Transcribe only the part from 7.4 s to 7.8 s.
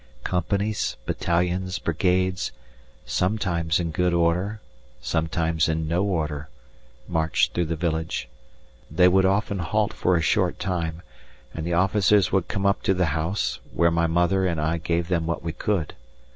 through the